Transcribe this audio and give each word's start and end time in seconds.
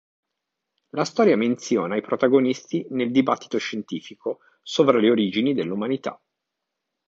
La 0.95 1.05
storia 1.05 1.37
menziona 1.37 1.95
i 1.95 2.01
protagonisti 2.01 2.87
nel 2.89 3.11
dibattito 3.11 3.59
scientifico 3.59 4.39
sovra 4.63 4.97
le 4.97 5.11
origini 5.11 5.53
dell'umanità. 5.53 6.19